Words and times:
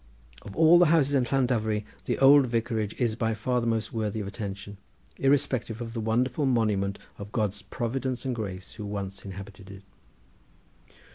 Of 0.41 0.55
all 0.55 0.79
the 0.79 0.87
houses 0.87 1.13
in 1.13 1.25
Llandovery 1.25 1.85
the 2.05 2.17
old 2.17 2.47
vicarage 2.47 2.99
is 2.99 3.15
by 3.15 3.35
far 3.35 3.61
the 3.61 3.67
most 3.67 3.93
worthy 3.93 4.19
of 4.19 4.25
attention, 4.25 4.77
irrespective 5.17 5.79
of 5.79 5.93
the 5.93 6.01
wonderful 6.01 6.47
monument 6.47 6.97
of 7.19 7.31
God's 7.31 7.61
providence 7.61 8.25
and 8.25 8.33
grace 8.33 8.71
who 8.73 8.85
once 8.87 9.25
inhabited 9.25 9.69
it. 9.69 9.83